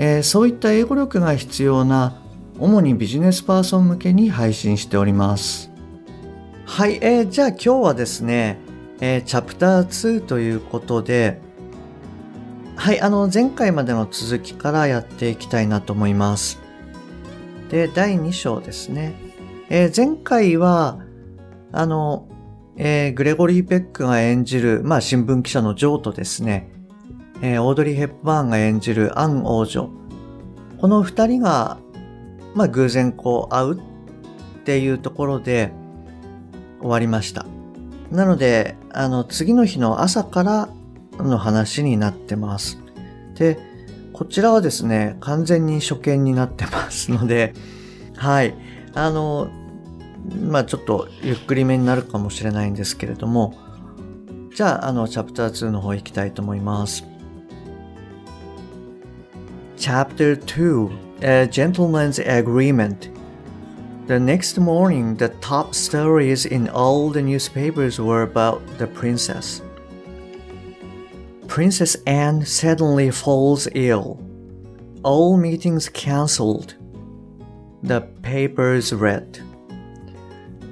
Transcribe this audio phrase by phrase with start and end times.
[0.00, 2.22] えーそういった英語力が必要な
[2.58, 5.70] 主にビジネスパーソン向けに配信しております。
[6.64, 8.58] はい、えーじゃあ今日はですね、
[9.00, 11.40] えーチャプター2ということで
[12.76, 16.60] はい、あの前回までの続きからやっていきたいなと思います。
[17.68, 19.14] で第2章ですね、
[19.68, 21.00] えー前回は
[21.72, 22.28] あの
[22.76, 26.70] えーグレゴリー・ペックが演じる、まあ、新聞記者のジョーとですね、
[27.40, 29.90] えーオードリー・ヘップバーンが演じるアン王女。
[30.80, 31.78] この二人が、
[32.54, 33.82] まあ、偶然こう会うっ
[34.64, 35.72] ていうところで
[36.80, 37.46] 終わりました。
[38.10, 40.68] なので、あの、次の日の朝から
[41.18, 42.78] の話になってます。
[43.34, 43.58] で、
[44.12, 47.54] こちらはですね、完全に初見になってますので、
[48.16, 48.54] はい。
[48.94, 49.48] あの、
[50.42, 53.54] まあちょっとゆっくりめになるかもしれないんですけれども、
[54.54, 57.04] じゃあ、あの、チャプター2の方行きたいと思います。
[59.88, 63.08] Chapter 2 A Gentleman's Agreement
[64.06, 69.62] The next morning, the top stories in all the newspapers were about the princess.
[71.46, 74.22] Princess Ann suddenly falls ill.
[75.04, 76.74] All meetings cancelled.
[77.82, 79.40] The papers read.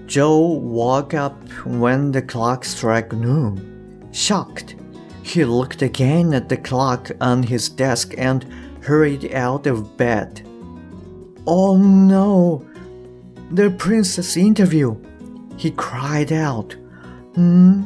[0.04, 4.10] Joe woke up when the clock struck noon.
[4.12, 4.76] Shocked,
[5.22, 8.44] he looked again at the clock on his desk and
[8.86, 10.46] hurried out of bed.
[11.44, 12.64] Oh no!
[13.50, 14.96] The princess interview!
[15.56, 16.76] He cried out.
[17.34, 17.82] Hmm?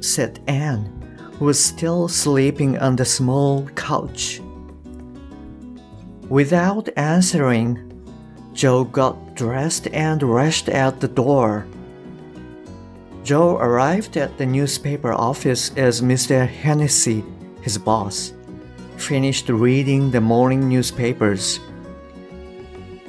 [0.00, 0.86] said Ann,
[1.34, 4.40] who was still sleeping on the small couch.
[6.30, 7.86] Without answering,
[8.54, 11.66] Joe got dressed and rushed out the door.
[13.24, 16.48] Joe arrived at the newspaper office as Mr.
[16.48, 17.24] Hennessy,
[17.60, 18.32] his boss,
[19.00, 21.58] finished reading the morning newspapers.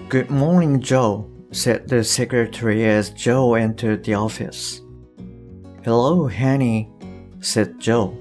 [0.08, 4.82] Good morning, Joe, said the secretary as Joe entered the office.
[5.84, 6.90] Hello, Henny,
[7.42, 8.18] said Joe.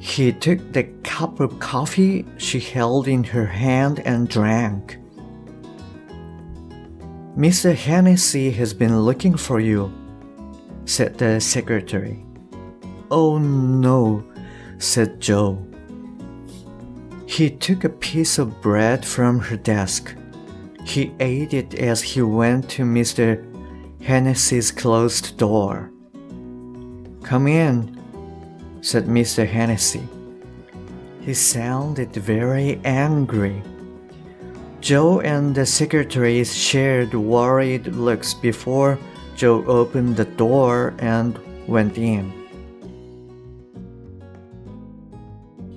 [0.00, 4.98] He took the cup of coffee she held in her hand and drank.
[7.36, 7.74] Mr.
[7.74, 9.92] Hennessy has been looking for you,
[10.86, 12.24] said the secretary.
[13.10, 14.24] Oh no,
[14.78, 15.66] said Joe.
[17.32, 20.14] He took a piece of bread from her desk.
[20.84, 23.40] He ate it as he went to Mr.
[24.02, 25.90] Hennessy's closed door.
[27.22, 27.98] Come in,
[28.82, 29.48] said Mr.
[29.48, 30.06] Hennessy.
[31.22, 33.62] He sounded very angry.
[34.82, 38.98] Joe and the secretary shared worried looks before
[39.36, 42.41] Joe opened the door and went in.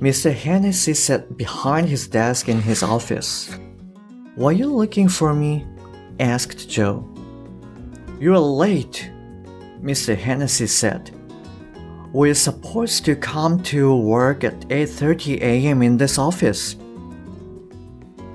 [0.05, 0.31] Mr.
[0.31, 3.49] Hennessy sat behind his desk in his office.
[4.37, 5.65] Were you looking for me?
[6.19, 7.09] asked Joe.
[8.19, 9.09] You're late,
[9.81, 10.15] Mr.
[10.15, 11.09] Hennessy said.
[12.13, 15.81] We're supposed to come to work at 8:30 a.m.
[15.81, 16.75] in this office.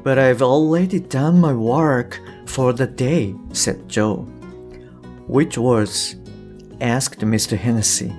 [0.03, 4.27] But I've already done my work for the day, said Joe.
[5.29, 6.17] Which was?
[6.81, 7.57] asked Mr.
[7.57, 8.11] Hennessy.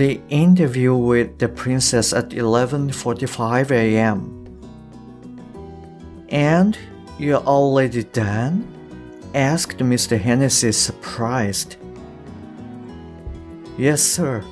[0.00, 4.32] The interview with the princess at 11:45 a.m.
[6.30, 6.78] And
[7.18, 8.64] you're already done?
[9.34, 10.18] asked Mr.
[10.18, 11.76] Hennessy surprised.
[13.76, 14.42] Yes, sir.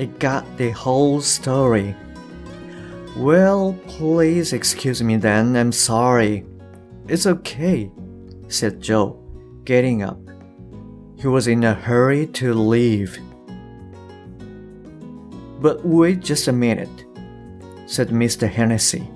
[0.00, 1.94] I got the whole story.
[3.16, 6.44] Well, please excuse me then, I'm sorry.
[7.06, 7.92] It's okay,
[8.48, 9.22] said Joe,
[9.62, 10.18] getting up.
[11.20, 13.16] He was in a hurry to leave.
[15.60, 17.04] But wait just a minute,
[17.86, 18.48] said Mr.
[18.48, 19.08] Hennessy.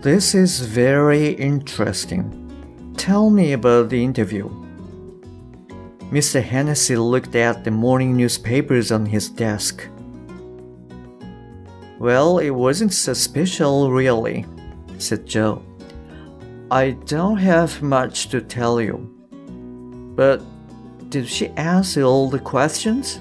[0.00, 2.92] This is very interesting.
[2.96, 4.48] Tell me about the interview.
[6.10, 6.42] Mr.
[6.42, 9.88] Hennessy looked at the morning newspapers on his desk.
[11.98, 14.46] Well, it wasn't so special, really,
[14.98, 15.62] said Joe.
[16.70, 19.10] I don't have much to tell you.
[20.14, 20.42] But
[21.08, 23.18] did she answer all the questions?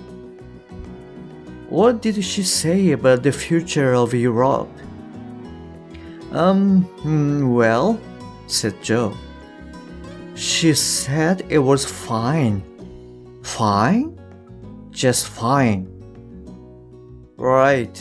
[1.73, 4.69] What did she say about the future of Europe?
[6.31, 7.99] Um, mm, well,
[8.45, 9.17] said Joe.
[10.35, 12.61] She said it was fine.
[13.41, 14.21] Fine?
[14.91, 15.89] Just fine.
[17.37, 17.97] Right.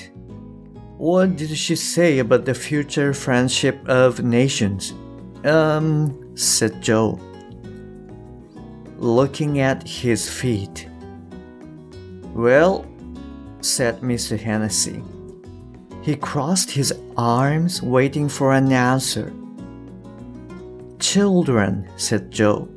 [0.99, 4.93] What did she say about the future friendship of nations?
[5.45, 7.19] Um, said Joe,
[8.99, 10.91] looking at his feet.
[12.35, 12.92] Well,
[13.63, 14.39] said Mr.
[14.39, 15.03] Hennessy.
[16.03, 19.33] He crossed his arms, waiting for an answer.
[20.99, 22.69] Children, said Joe.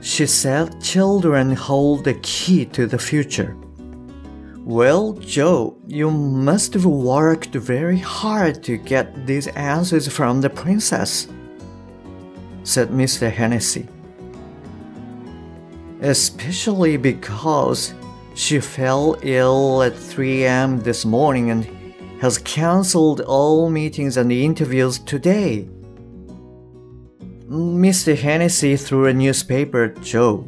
[0.00, 3.56] She said children hold the key to the future.
[4.64, 11.28] Well, Joe, you must have worked very hard to get these answers from the princess,
[12.64, 13.30] said Mr.
[13.30, 13.88] Hennessy.
[16.00, 17.94] Especially because
[18.34, 20.80] she fell ill at 3 a.m.
[20.80, 21.64] this morning and
[22.20, 25.68] has cancelled all meetings and interviews today.
[27.48, 28.16] Mr.
[28.16, 30.46] Hennessy threw a newspaper at Joe.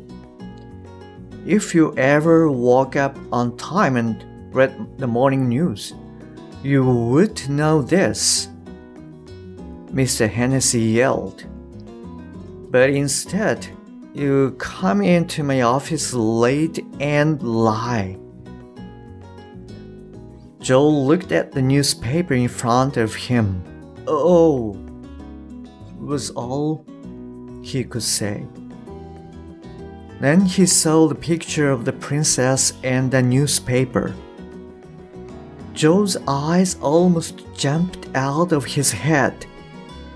[1.44, 5.92] If you ever woke up on time and read the morning news,
[6.62, 8.48] you would know this.
[9.92, 10.28] Mr.
[10.30, 11.44] Hennessy yelled.
[12.70, 13.68] But instead,
[14.14, 18.16] you come into my office late and lie.
[20.60, 23.62] Joe looked at the newspaper in front of him.
[24.06, 24.78] Oh,
[25.98, 26.86] was all
[27.62, 28.46] he could say.
[30.20, 34.14] Then he saw the picture of the princess and the newspaper.
[35.72, 39.44] Joe's eyes almost jumped out of his head.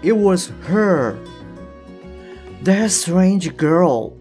[0.03, 1.19] It was her.
[2.63, 4.17] That strange girl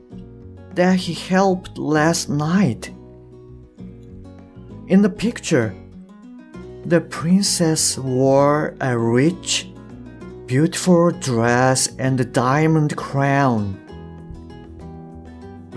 [0.76, 2.92] that he helped last night.
[4.88, 5.76] In the picture,
[6.86, 9.68] the princess wore a rich,
[10.46, 13.78] beautiful dress and a diamond crown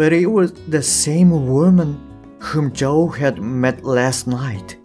[0.01, 2.01] but it was the same woman
[2.39, 4.79] whom Joe had met last night.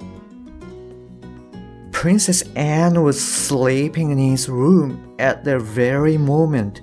[1.93, 6.81] Princess Ann was sleeping in his room at the very moment.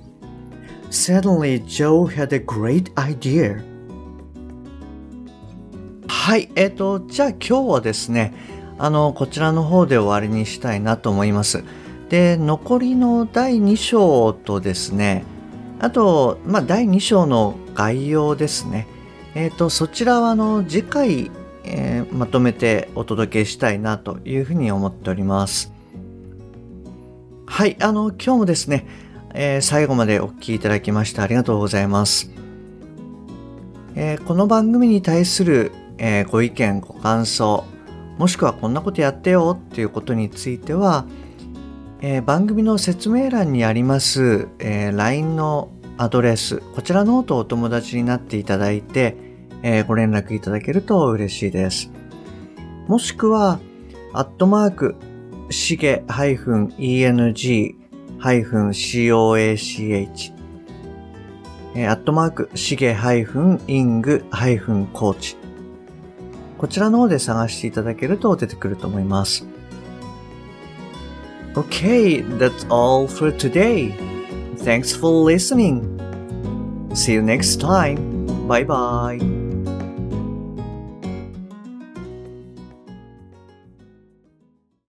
[0.93, 3.63] Suddenly, Joe had a great idea.
[6.07, 8.31] はい、えっ、ー、と、じゃあ今日はですね、
[8.77, 11.63] あの、こちらの方で終わりにしたいなと思います。
[12.09, 15.23] で、残りの第2章とですね、
[15.79, 18.87] あと、まあ、第2章の概要ですね。
[19.33, 21.31] えっ、ー、と、そちらはあの次回、
[21.63, 25.73] えー、まとめてお届けしたいなというふうに思っております。
[27.47, 28.85] はい、あの、今日もですね、
[29.35, 32.29] えー、最後までお聴きいただきましてありがとうございます。
[33.95, 37.63] えー、この番組に対する、えー、ご意見、ご感想、
[38.17, 41.05] もしくはこんなことやってよっていうことについては、
[42.01, 49.15] え、番組の説明欄にあります、え、LINE のアドレス、こちらのとお友達になっていただいて、
[49.63, 51.91] え、ご連絡いただけると嬉しいです。
[52.87, 53.59] もしくは、
[54.11, 54.95] アットマーク、
[55.49, 57.82] しげ -eng
[58.23, 60.33] -eng-coach、
[61.75, 65.35] え、アットマーク、しげ -ing-coach
[66.57, 69.45] こちらの方で探していただけると出てくると思います。
[71.55, 73.93] Okay, that's all for today.
[74.57, 75.83] Thanks for listening.
[76.93, 78.47] See you next time.
[78.47, 79.42] Bye bye.